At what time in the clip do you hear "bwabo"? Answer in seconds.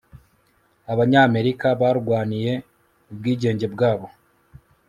3.73-4.07